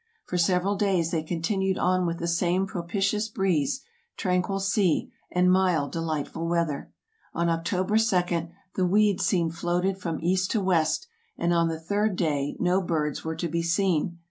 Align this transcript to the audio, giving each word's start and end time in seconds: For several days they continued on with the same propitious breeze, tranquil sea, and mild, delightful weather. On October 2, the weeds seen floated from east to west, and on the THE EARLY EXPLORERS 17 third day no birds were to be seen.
For 0.25 0.35
several 0.39 0.77
days 0.77 1.11
they 1.11 1.21
continued 1.21 1.77
on 1.77 2.07
with 2.07 2.17
the 2.17 2.27
same 2.27 2.65
propitious 2.65 3.27
breeze, 3.27 3.81
tranquil 4.17 4.59
sea, 4.59 5.11
and 5.31 5.51
mild, 5.51 5.91
delightful 5.91 6.47
weather. 6.47 6.91
On 7.35 7.49
October 7.49 7.99
2, 7.99 8.47
the 8.73 8.87
weeds 8.87 9.23
seen 9.27 9.51
floated 9.51 9.99
from 9.99 10.19
east 10.19 10.49
to 10.53 10.59
west, 10.59 11.05
and 11.37 11.53
on 11.53 11.67
the 11.67 11.75
THE 11.75 11.93
EARLY 11.93 12.13
EXPLORERS 12.13 12.17
17 12.17 12.17
third 12.17 12.17
day 12.17 12.57
no 12.59 12.81
birds 12.81 13.23
were 13.23 13.35
to 13.35 13.47
be 13.47 13.61
seen. 13.61 14.17